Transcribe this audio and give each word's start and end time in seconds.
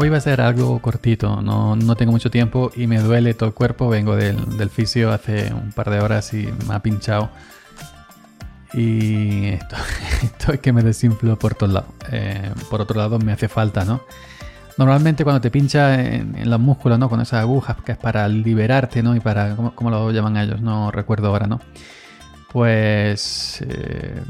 hoy 0.00 0.10
va 0.10 0.18
a 0.18 0.20
ser 0.20 0.40
algo 0.40 0.80
cortito, 0.80 1.42
no, 1.42 1.74
no, 1.74 1.96
tengo 1.96 2.12
mucho 2.12 2.30
tiempo 2.30 2.70
y 2.76 2.86
me 2.86 3.00
duele 3.00 3.34
todo 3.34 3.48
el 3.48 3.54
cuerpo. 3.54 3.88
Vengo 3.88 4.14
del, 4.14 4.70
fisio 4.70 5.10
hace 5.12 5.52
un 5.52 5.72
par 5.72 5.90
de 5.90 5.98
horas 5.98 6.32
y 6.34 6.48
me 6.68 6.74
ha 6.74 6.78
pinchado. 6.78 7.30
Y 8.72 9.46
esto, 9.46 9.74
esto 10.22 10.52
es 10.52 10.60
que 10.60 10.72
me 10.72 10.84
desinflo 10.84 11.36
por 11.36 11.56
todos 11.56 11.72
lados. 11.72 11.90
Eh, 12.12 12.52
por 12.70 12.80
otro 12.80 12.96
lado, 12.96 13.18
me 13.18 13.32
hace 13.32 13.48
falta, 13.48 13.84
¿no? 13.84 14.02
Normalmente 14.76 15.24
cuando 15.24 15.40
te 15.40 15.50
pincha 15.50 16.00
en, 16.00 16.48
los 16.48 16.60
músculos, 16.60 16.96
¿no? 16.96 17.08
Con 17.08 17.20
esas 17.20 17.40
agujas, 17.40 17.78
que 17.84 17.90
es 17.90 17.98
para 17.98 18.28
liberarte, 18.28 19.02
¿no? 19.02 19.16
Y 19.16 19.20
para, 19.20 19.56
¿cómo, 19.56 19.90
lo 19.90 20.12
llaman 20.12 20.36
ellos? 20.36 20.60
No 20.60 20.92
recuerdo 20.92 21.26
ahora, 21.26 21.48
¿no? 21.48 21.60
Pues 22.52 23.62
eh, 23.68 24.20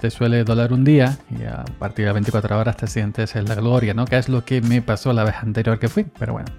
te 0.00 0.10
suele 0.10 0.44
doler 0.44 0.72
un 0.72 0.84
día 0.84 1.18
y 1.36 1.42
a 1.44 1.64
partir 1.78 2.06
de 2.06 2.12
24 2.12 2.58
horas 2.58 2.76
te 2.76 2.86
sientes 2.86 3.34
en 3.34 3.46
la 3.46 3.56
gloria, 3.56 3.94
¿no? 3.94 4.04
Que 4.04 4.16
es 4.16 4.28
lo 4.28 4.44
que 4.44 4.60
me 4.60 4.80
pasó 4.80 5.12
la 5.12 5.24
vez 5.24 5.34
anterior 5.42 5.78
que 5.78 5.88
fui, 5.88 6.04
pero 6.18 6.34
bueno. 6.34 6.52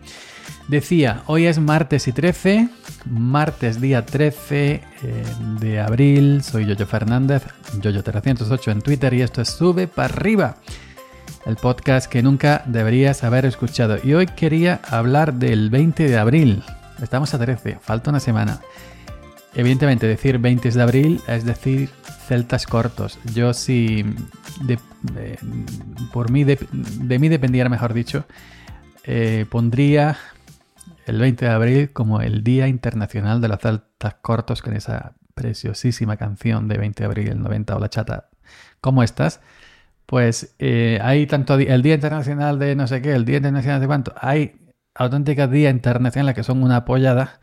Decía, 0.68 1.22
hoy 1.28 1.46
es 1.46 1.60
martes 1.60 2.08
y 2.08 2.12
13, 2.12 2.70
martes 3.06 3.80
día 3.80 4.04
13 4.04 4.72
eh, 4.72 5.24
de 5.60 5.80
abril, 5.80 6.42
soy 6.44 6.66
Yoyo 6.66 6.88
Fernández, 6.88 7.44
Yoyo308 7.80 8.72
en 8.72 8.82
Twitter 8.82 9.14
y 9.14 9.22
esto 9.22 9.44
es 9.44 9.50
Sube 9.50 9.88
para 9.88 10.12
arriba, 10.12 10.58
el 11.46 11.56
podcast 11.56 12.12
que 12.12 12.24
nunca 12.24 12.64
deberías 12.66 13.24
haber 13.24 13.46
escuchado. 13.46 14.00
Y 14.04 14.16
hoy 14.16 14.26
quería 14.26 14.82
hablar 14.90 15.36
del 15.36 15.70
20 15.70 16.10
de 16.10 16.18
abril, 16.18 16.64
estamos 17.00 17.36
a 17.36 17.40
13, 17.40 17.78
falta 17.80 18.10
una 18.10 18.20
semana. 18.20 18.60
Evidentemente 19.56 20.06
decir 20.06 20.38
20 20.38 20.70
de 20.70 20.82
abril 20.82 21.22
es 21.28 21.46
decir 21.46 21.90
celtas 22.28 22.66
cortos. 22.66 23.20
Yo 23.34 23.54
si 23.54 24.04
por 26.12 26.32
mí, 26.32 26.44
de, 26.44 26.58
mí 27.20 27.30
dependiera, 27.30 27.70
mejor 27.70 27.94
dicho, 27.94 28.26
eh, 29.04 29.46
pondría 29.50 30.18
el 31.06 31.20
20 31.20 31.46
de 31.46 31.52
abril 31.52 31.94
como 31.94 32.22
el 32.22 32.44
Día 32.44 32.68
Internacional 32.68 33.42
de 33.42 33.48
los 33.48 33.60
Celtas 33.60 34.16
Cortos 34.22 34.62
con 34.62 34.76
esa 34.76 35.16
preciosísima 35.34 36.18
canción 36.18 36.68
de 36.68 36.78
20 36.78 37.04
de 37.04 37.06
abril 37.06 37.26
del 37.30 37.42
90 37.42 37.76
o 37.76 37.80
la 37.80 37.90
chata. 37.90 38.30
¿Cómo 38.82 39.04
estás? 39.04 39.42
Pues 40.06 40.56
eh, 40.60 41.00
hay 41.02 41.28
tanto 41.28 41.56
el 41.56 41.82
Día 41.82 41.96
Internacional 41.96 42.60
de 42.60 42.76
no 42.76 42.88
sé 42.88 43.02
qué, 43.02 43.14
el 43.14 43.26
Día 43.26 43.38
Internacional 43.38 43.82
de 43.82 43.88
cuánto. 43.88 44.14
Hay 44.20 44.56
auténticas 44.94 45.52
días 45.52 45.74
internacionales 45.74 46.36
que 46.36 46.44
son 46.44 46.64
una 46.64 46.78
apoyada 46.78 47.40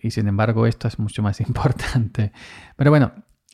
y 0.00 0.10
sin 0.10 0.28
embargo 0.28 0.66
esto 0.66 0.88
es 0.88 0.98
mucho 0.98 1.22
más 1.22 1.40
importante. 1.42 2.32
Pero 2.76 2.90
bueno, 2.90 3.12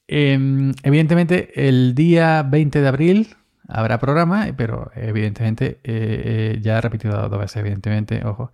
em, 0.08 0.72
evidentemente 0.82 1.68
el 1.68 1.94
día 1.94 2.42
20 2.42 2.80
de 2.80 2.88
abril 2.88 3.36
habrá 3.70 3.98
programa, 3.98 4.46
pero 4.56 4.90
evidentemente 4.94 5.80
eh, 5.84 6.54
eh, 6.54 6.58
ya 6.60 6.78
he 6.78 6.80
repetido 6.80 7.28
dos 7.28 7.38
veces, 7.38 7.56
evidentemente, 7.56 8.22
ojo, 8.24 8.52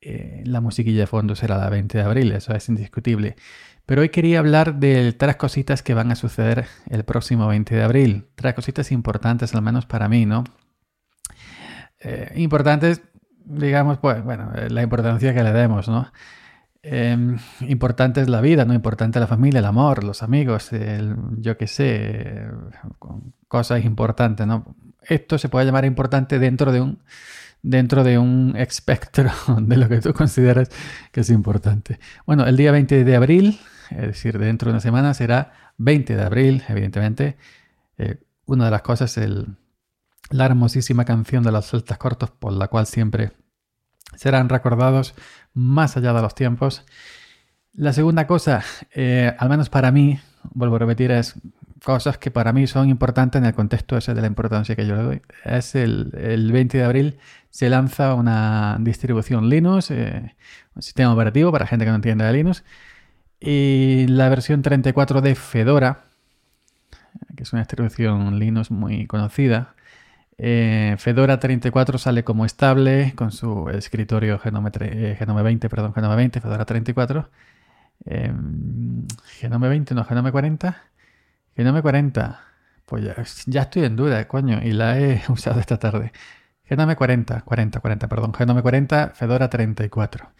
eh, 0.00 0.42
la 0.44 0.60
musiquilla 0.60 1.00
de 1.00 1.06
fondo 1.06 1.34
será 1.34 1.56
la 1.58 1.70
20 1.70 1.98
de 1.98 2.04
abril, 2.04 2.32
eso 2.32 2.54
es 2.54 2.68
indiscutible. 2.68 3.36
Pero 3.86 4.02
hoy 4.02 4.08
quería 4.08 4.40
hablar 4.40 4.76
de 4.76 5.12
tres 5.12 5.36
cositas 5.36 5.82
que 5.82 5.94
van 5.94 6.10
a 6.10 6.16
suceder 6.16 6.66
el 6.90 7.04
próximo 7.04 7.46
20 7.46 7.74
de 7.74 7.82
abril. 7.84 8.26
Tres 8.34 8.54
cositas 8.54 8.90
importantes, 8.90 9.54
al 9.54 9.62
menos 9.62 9.86
para 9.86 10.08
mí, 10.08 10.26
¿no? 10.26 10.42
Importantes, 12.34 13.02
digamos, 13.44 13.98
pues, 13.98 14.24
bueno, 14.24 14.50
la 14.68 14.82
importancia 14.82 15.32
que 15.34 15.42
le 15.42 15.52
demos, 15.52 15.88
¿no? 15.88 16.10
Em, 16.88 17.36
importante 17.62 18.20
es 18.20 18.28
la 18.28 18.40
vida, 18.40 18.64
¿no? 18.64 18.72
Importante 18.72 19.18
la 19.18 19.26
familia, 19.26 19.58
el 19.58 19.64
amor, 19.64 20.04
los 20.04 20.22
amigos, 20.22 20.70
yo 21.38 21.56
qué 21.56 21.66
sé, 21.66 22.46
cosas 23.48 23.84
importantes, 23.84 24.46
¿no? 24.46 24.76
Esto 25.02 25.36
se 25.36 25.48
puede 25.48 25.66
llamar 25.66 25.84
importante 25.84 26.38
dentro 26.38 26.70
de 26.70 26.80
un 26.80 26.98
dentro 27.60 28.04
de 28.04 28.18
un 28.18 28.54
espectro 28.56 29.32
de 29.60 29.76
lo 29.76 29.88
que 29.88 30.00
tú 30.00 30.12
consideras 30.14 30.70
que 31.10 31.22
es 31.22 31.30
importante. 31.30 31.98
Bueno, 32.24 32.46
el 32.46 32.56
día 32.56 32.70
20 32.70 33.02
de 33.02 33.16
abril, 33.16 33.58
es 33.90 34.02
decir, 34.02 34.38
dentro 34.38 34.70
de 34.70 34.74
una 34.74 34.80
semana, 34.80 35.12
será 35.14 35.52
20 35.78 36.14
de 36.14 36.22
abril, 36.22 36.62
evidentemente. 36.68 37.36
Eh, 37.98 38.20
una 38.44 38.66
de 38.66 38.70
las 38.70 38.82
cosas 38.82 39.18
es 39.18 39.28
la 40.30 40.46
hermosísima 40.46 41.04
canción 41.04 41.42
de 41.42 41.50
los 41.50 41.66
celtas 41.68 41.98
cortos, 41.98 42.30
por 42.30 42.52
la 42.52 42.68
cual 42.68 42.86
siempre 42.86 43.32
serán 44.14 44.48
recordados 44.48 45.14
más 45.54 45.96
allá 45.96 46.12
de 46.12 46.22
los 46.22 46.34
tiempos. 46.34 46.84
La 47.74 47.92
segunda 47.92 48.26
cosa, 48.26 48.62
eh, 48.94 49.34
al 49.38 49.48
menos 49.48 49.68
para 49.68 49.90
mí, 49.90 50.18
vuelvo 50.54 50.76
a 50.76 50.78
repetir, 50.80 51.10
es 51.10 51.34
cosas 51.84 52.18
que 52.18 52.30
para 52.30 52.52
mí 52.52 52.66
son 52.66 52.88
importantes 52.88 53.40
en 53.40 53.46
el 53.46 53.54
contexto 53.54 53.98
de 53.98 54.20
la 54.20 54.26
importancia 54.26 54.74
que 54.74 54.86
yo 54.86 54.96
le 54.96 55.02
doy. 55.02 55.22
Es 55.44 55.74
el, 55.74 56.12
el 56.16 56.50
20 56.52 56.78
de 56.78 56.84
abril 56.84 57.18
se 57.56 57.70
lanza 57.70 58.12
una 58.14 58.76
distribución 58.80 59.48
Linux, 59.48 59.90
eh, 59.90 60.34
un 60.74 60.82
sistema 60.82 61.14
operativo 61.14 61.50
para 61.50 61.66
gente 61.66 61.86
que 61.86 61.90
no 61.90 61.96
entiende 61.96 62.24
de 62.24 62.32
Linux, 62.34 62.64
y 63.40 64.06
la 64.08 64.28
versión 64.28 64.60
34 64.60 65.22
de 65.22 65.34
Fedora, 65.34 66.04
que 67.34 67.44
es 67.44 67.52
una 67.54 67.62
distribución 67.62 68.38
Linux 68.38 68.70
muy 68.70 69.06
conocida. 69.06 69.74
Eh, 70.38 70.96
Fedora 70.98 71.38
34 71.40 71.98
sale 71.98 72.22
como 72.22 72.44
estable 72.44 73.14
con 73.16 73.32
su 73.32 73.70
escritorio 73.70 74.38
Genome, 74.38 74.70
eh, 74.80 75.16
Genome 75.18 75.42
20, 75.42 75.68
perdón, 75.70 75.94
Genome 75.94 76.16
20, 76.16 76.40
Fedora 76.40 76.64
34. 76.64 77.30
Genome 79.40 79.68
20, 79.68 79.94
no, 79.94 80.04
Genome 80.04 80.32
40. 80.32 80.76
Genome 81.56 81.82
40. 81.82 82.40
Pues 82.84 83.04
ya, 83.46 83.62
estoy 83.62 83.84
en 83.84 83.96
duda, 83.96 84.28
coño, 84.28 84.60
y 84.62 84.72
la 84.72 84.98
he 84.98 85.22
usado 85.28 85.60
esta 85.60 85.78
tarde. 85.78 86.12
Genome 86.64 86.96
40, 86.96 87.42
40, 87.42 87.80
40, 87.80 88.08
perdón. 88.08 88.34
Genome 88.34 88.62
40, 88.62 89.10
Fedora 89.14 89.48
34. 89.50 90.30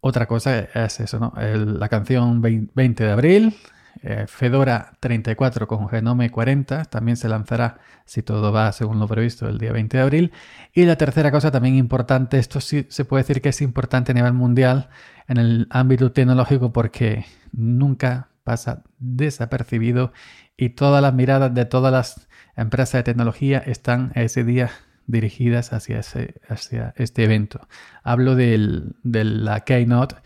Otra 0.00 0.26
cosa 0.26 0.58
es 0.60 1.00
eso, 1.00 1.18
¿no? 1.18 1.34
la 1.36 1.88
canción 1.88 2.40
20 2.40 3.04
de 3.04 3.10
abril, 3.10 3.54
eh, 4.02 4.24
Fedora 4.26 4.92
34 5.00 5.66
con 5.66 5.88
Genome 5.88 6.30
40, 6.30 6.86
también 6.86 7.16
se 7.16 7.28
lanzará, 7.28 7.78
si 8.04 8.22
todo 8.22 8.52
va 8.52 8.72
según 8.72 8.98
lo 8.98 9.06
previsto, 9.06 9.48
el 9.48 9.58
día 9.58 9.72
20 9.72 9.96
de 9.96 10.02
abril. 10.02 10.32
Y 10.72 10.84
la 10.84 10.96
tercera 10.96 11.30
cosa 11.30 11.50
también 11.50 11.76
importante, 11.76 12.38
esto 12.38 12.60
sí 12.60 12.86
se 12.88 13.04
puede 13.04 13.22
decir 13.22 13.42
que 13.42 13.50
es 13.50 13.60
importante 13.62 14.12
a 14.12 14.14
nivel 14.14 14.32
mundial 14.32 14.88
en 15.28 15.36
el 15.36 15.66
ámbito 15.70 16.12
tecnológico 16.12 16.72
porque 16.72 17.26
nunca 17.52 18.28
pasa 18.44 18.82
desapercibido 18.98 20.12
y 20.56 20.70
todas 20.70 21.02
las 21.02 21.14
miradas 21.14 21.54
de 21.54 21.64
todas 21.64 21.92
las 21.92 22.28
empresas 22.56 23.00
de 23.00 23.02
tecnología 23.04 23.58
están 23.58 24.12
ese 24.14 24.44
día 24.44 24.70
dirigidas 25.06 25.72
hacia, 25.72 26.00
ese, 26.00 26.40
hacia 26.48 26.94
este 26.96 27.24
evento. 27.24 27.66
Hablo 28.02 28.34
del, 28.34 28.96
de 29.02 29.24
la 29.24 29.60
keynote 29.60 30.16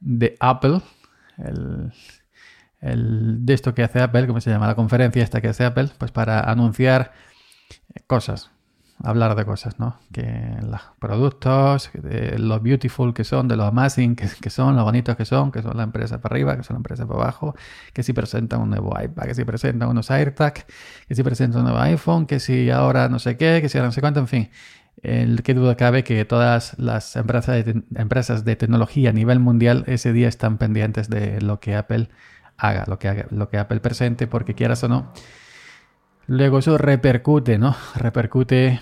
de 0.00 0.36
Apple, 0.40 0.80
el, 2.80 3.44
de 3.44 3.54
esto 3.54 3.74
que 3.74 3.82
hace 3.82 4.00
Apple, 4.00 4.26
¿cómo 4.26 4.40
se 4.40 4.50
llama? 4.50 4.66
La 4.66 4.74
conferencia 4.74 5.22
esta 5.22 5.40
que 5.40 5.48
hace 5.48 5.64
Apple, 5.64 5.88
pues 5.98 6.10
para 6.12 6.40
anunciar 6.40 7.12
cosas, 8.06 8.50
hablar 9.02 9.34
de 9.34 9.44
cosas, 9.44 9.78
¿no? 9.78 9.98
Que 10.12 10.56
los 10.62 10.80
productos, 10.98 11.90
de 11.94 12.38
lo 12.38 12.60
beautiful 12.60 13.14
que 13.14 13.24
son, 13.24 13.48
de 13.48 13.56
lo 13.56 13.64
amazing 13.64 14.16
que, 14.16 14.50
son, 14.50 14.76
lo 14.76 14.84
bonitos 14.84 15.16
que 15.16 15.24
son, 15.24 15.50
que 15.50 15.62
son 15.62 15.76
la 15.76 15.84
empresa 15.84 16.20
para 16.20 16.34
arriba, 16.34 16.56
que 16.56 16.62
son 16.62 16.74
la 16.74 16.78
empresa 16.78 17.06
para 17.06 17.22
abajo, 17.22 17.54
que 17.92 18.02
si 18.02 18.12
presentan 18.12 18.60
un 18.60 18.70
nuevo 18.70 18.94
iPad, 19.00 19.24
que 19.24 19.34
si 19.34 19.44
presentan 19.44 19.88
unos 19.88 20.10
AirTag, 20.10 20.66
que 21.08 21.14
si 21.14 21.22
presentan 21.22 21.60
un 21.60 21.68
nuevo 21.68 21.80
iPhone, 21.80 22.26
que 22.26 22.40
si 22.40 22.70
ahora 22.70 23.08
no 23.08 23.18
sé 23.18 23.36
qué, 23.36 23.60
que 23.62 23.68
si 23.68 23.78
ahora 23.78 23.88
no 23.88 23.92
sé 23.92 24.00
cuánto, 24.00 24.20
en 24.20 24.28
fin. 24.28 24.50
El 25.02 25.42
que 25.42 25.54
duda 25.54 25.76
cabe 25.76 26.04
que 26.04 26.24
todas 26.26 26.78
las 26.78 27.16
empresas 27.16 27.64
de, 27.64 27.82
empresas 27.96 28.44
de 28.44 28.56
tecnología 28.56 29.10
a 29.10 29.12
nivel 29.14 29.38
mundial 29.40 29.84
ese 29.86 30.12
día 30.12 30.28
están 30.28 30.58
pendientes 30.58 31.08
de 31.08 31.40
lo 31.40 31.58
que 31.58 31.74
Apple 31.74 32.10
haga, 32.60 32.84
lo 32.86 32.98
que, 32.98 33.08
haga, 33.08 33.26
lo 33.30 33.48
que 33.48 33.58
Apple 33.58 33.80
presente, 33.80 34.26
porque 34.26 34.54
quieras 34.54 34.84
o 34.84 34.88
no, 34.88 35.12
luego 36.26 36.58
eso 36.58 36.78
repercute, 36.78 37.58
¿no? 37.58 37.74
Repercute 37.96 38.80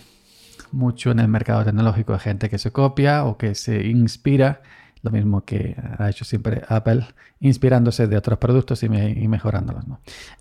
mucho 0.73 1.11
en 1.11 1.21
el 1.21 1.29
mercado 1.29 1.65
tecnológico 1.65 2.13
de 2.13 2.19
gente 2.19 2.49
que 2.51 2.59
se 2.59 2.73
copia 2.73 3.25
o 3.25 3.39
que 3.39 3.55
se 3.55 3.87
inspira, 3.87 4.63
lo 5.03 5.11
mismo 5.11 5.45
que 5.45 5.77
ha 5.99 6.11
hecho 6.11 6.25
siempre 6.25 6.63
Apple, 6.69 7.07
inspirándose 7.41 8.07
de 8.07 8.17
otros 8.17 8.39
productos 8.39 8.83
y, 8.83 8.89
mejorándolos. 8.89 9.85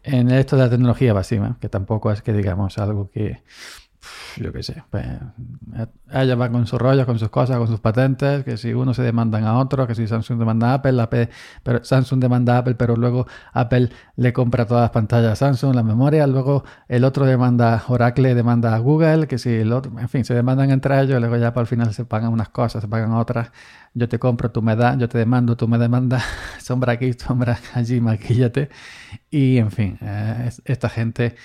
En 0.03 0.31
esto 0.31 0.57
de 0.57 0.63
la 0.63 0.69
tecnología 0.69 1.13
básica, 1.13 1.57
que 1.61 1.69
tampoco 1.69 2.11
es 2.11 2.21
que 2.21 2.33
digamos 2.33 2.77
algo 2.77 3.09
que 3.11 3.43
yo 4.37 4.53
qué 4.53 4.63
sé, 4.63 4.83
pues, 4.89 5.05
ella 6.11 6.35
va 6.35 6.49
con 6.49 6.67
sus 6.67 6.79
rollos, 6.79 7.05
con 7.05 7.19
sus 7.19 7.29
cosas, 7.29 7.57
con 7.57 7.67
sus 7.67 7.79
patentes, 7.79 8.43
que 8.43 8.57
si 8.57 8.73
uno 8.73 8.93
se 8.93 9.01
demandan 9.01 9.43
a 9.45 9.57
otro, 9.57 9.87
que 9.87 9.95
si 9.95 10.07
Samsung 10.07 10.39
demanda 10.39 10.71
a 10.71 10.73
Apple, 10.75 11.07
pero 11.63 11.83
Samsung 11.83 12.19
demanda 12.19 12.55
a 12.55 12.59
Apple, 12.59 12.75
pero 12.75 12.95
luego 12.95 13.27
Apple 13.53 13.89
le 14.15 14.33
compra 14.33 14.65
todas 14.65 14.83
las 14.83 14.91
pantallas 14.91 15.31
a 15.31 15.35
Samsung, 15.35 15.75
la 15.75 15.83
memoria, 15.83 16.27
luego 16.27 16.63
el 16.87 17.03
otro 17.03 17.25
demanda, 17.25 17.83
Oracle 17.87 18.35
demanda 18.35 18.75
a 18.75 18.79
Google, 18.79 19.27
que 19.27 19.37
si 19.37 19.49
el 19.49 19.73
otro, 19.73 19.91
en 19.99 20.09
fin, 20.09 20.23
se 20.23 20.33
demandan 20.33 20.69
entre 20.71 20.99
ellos, 21.01 21.19
luego 21.19 21.37
ya 21.37 21.53
para 21.53 21.63
el 21.63 21.67
final 21.67 21.93
se 21.93 22.05
pagan 22.05 22.31
unas 22.31 22.49
cosas, 22.49 22.81
se 22.81 22.87
pagan 22.87 23.13
otras, 23.13 23.51
yo 23.93 24.07
te 24.07 24.19
compro, 24.19 24.51
tú 24.51 24.61
me 24.61 24.75
das, 24.75 24.97
yo 24.97 25.09
te 25.09 25.17
demando, 25.17 25.57
tú 25.57 25.67
me 25.67 25.77
demandas, 25.77 26.23
sombra 26.59 26.93
aquí, 26.93 27.13
sombra 27.13 27.57
allí, 27.73 27.99
maquíllate, 27.99 28.69
y 29.31 29.57
en 29.57 29.71
fin, 29.71 29.97
eh, 30.01 30.49
esta 30.65 30.89
gente 30.89 31.35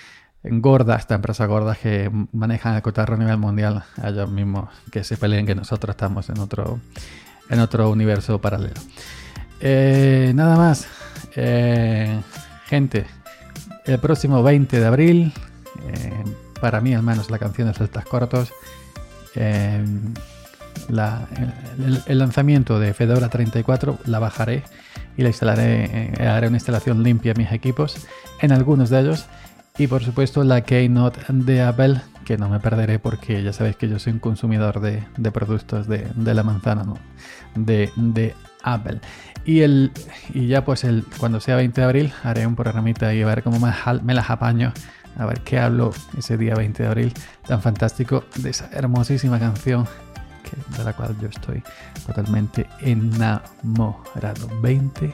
gorda, 0.43 0.95
esta 0.95 1.15
empresa 1.15 1.45
gorda 1.45 1.75
que 1.75 2.11
manejan 2.31 2.75
el 2.75 2.81
cotarro 2.81 3.15
a 3.15 3.17
nivel 3.17 3.37
mundial, 3.37 3.83
a 4.01 4.09
ellos 4.09 4.29
mismos 4.29 4.69
que 4.91 5.03
se 5.03 5.17
peleen 5.17 5.45
que 5.45 5.55
nosotros 5.55 5.93
estamos 5.93 6.29
en 6.29 6.39
otro, 6.39 6.79
en 7.49 7.59
otro 7.59 7.89
universo 7.89 8.39
paralelo. 8.39 8.79
Eh, 9.61 10.33
nada 10.35 10.57
más, 10.57 10.87
eh, 11.35 12.19
gente, 12.65 13.05
el 13.85 13.99
próximo 13.99 14.43
20 14.43 14.79
de 14.79 14.85
abril, 14.85 15.33
eh, 15.87 16.23
para 16.59 16.81
mí 16.81 16.93
al 16.93 17.03
menos 17.03 17.31
la 17.31 17.39
canción 17.39 17.69
de 17.69 17.73
Celtas 17.73 18.05
Cortos, 18.05 18.51
el, 19.35 20.13
lanzamiento 22.07 22.79
de 22.79 22.93
Fedora 22.93 23.29
34 23.29 23.99
la 24.05 24.19
bajaré 24.19 24.63
y 25.15 25.23
la 25.23 25.29
instalaré, 25.29 26.13
haré 26.19 26.47
una 26.47 26.57
instalación 26.57 27.01
limpia 27.01 27.31
en 27.31 27.37
mis 27.37 27.51
equipos, 27.51 28.05
en 28.41 28.51
algunos 28.51 28.89
de 28.89 28.99
ellos. 28.99 29.25
Y 29.77 29.87
por 29.87 30.03
supuesto 30.03 30.43
la 30.43 30.61
Keynote 30.61 31.21
de 31.29 31.63
Apple, 31.63 32.01
que 32.25 32.37
no 32.37 32.47
me 32.47 32.59
perderé 32.59 32.99
porque 32.99 33.41
ya 33.41 33.53
sabéis 33.53 33.75
que 33.75 33.89
yo 33.89 33.97
soy 33.97 34.13
un 34.13 34.19
consumidor 34.19 34.79
de, 34.79 35.03
productos 35.31 35.87
de, 35.87 36.11
la 36.15 36.43
manzana, 36.43 36.83
¿no? 36.83 36.97
de, 37.55 37.91
de 37.95 38.35
Apple. 38.61 38.99
Y, 39.45 39.61
el, 39.61 39.91
y 40.33 40.47
ya 40.47 40.63
pues 40.63 40.83
el, 40.83 41.03
cuando 41.17 41.39
sea 41.39 41.55
20 41.55 41.81
de 41.81 41.85
abril 41.85 42.13
haré 42.23 42.45
un 42.45 42.55
programita 42.55 43.13
y 43.13 43.23
a 43.23 43.25
ver 43.25 43.41
cómo 43.41 43.59
me, 43.59 43.73
me 44.03 44.13
las 44.13 44.29
apaño 44.29 44.71
a 45.17 45.25
ver 45.25 45.41
qué 45.41 45.59
hablo 45.59 45.91
ese 46.17 46.37
día 46.37 46.55
20 46.55 46.83
de 46.83 46.89
abril 46.89 47.13
tan 47.47 47.61
fantástico 47.61 48.25
de 48.35 48.49
esa 48.51 48.69
hermosísima 48.71 49.39
canción 49.39 49.87
de 50.77 50.83
la 50.83 50.93
cual 50.93 51.15
yo 51.19 51.27
estoy 51.29 51.63
totalmente 52.05 52.67
enamorado. 52.81 54.49
20 54.61 55.13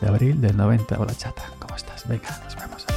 de 0.00 0.08
abril 0.08 0.40
del 0.40 0.56
90. 0.56 0.98
Hola 0.98 1.14
chata, 1.14 1.42
¿cómo 1.58 1.74
estás? 1.76 2.06
Venga, 2.08 2.28
nos 2.44 2.56
vemos. 2.56 2.95